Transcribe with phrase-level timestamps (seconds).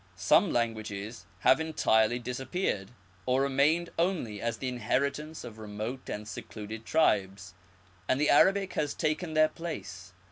[0.15, 2.89] Some languages have entirely disappeared,
[3.27, 7.53] or remained only as the inheritance of remote and secluded tribes,
[8.09, 10.13] and the Arabic has taken their place.